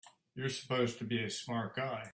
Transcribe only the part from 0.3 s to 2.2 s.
You're supposed to be a smart guy!